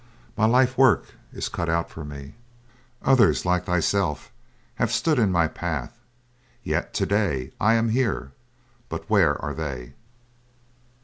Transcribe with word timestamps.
My 0.35 0.47
life 0.47 0.79
work 0.79 1.13
is 1.31 1.47
cut 1.47 1.69
out 1.69 1.87
for 1.91 2.03
me. 2.03 2.33
Others, 3.03 3.45
like 3.45 3.65
thyself, 3.65 4.31
have 4.81 4.91
stood 4.91 5.19
in 5.19 5.31
my 5.31 5.47
path, 5.47 5.99
yet 6.63 6.91
today 6.91 7.51
I 7.59 7.75
am 7.75 7.89
here, 7.89 8.31
but 8.89 9.11
where 9.11 9.39
are 9.39 9.53
they? 9.53 9.93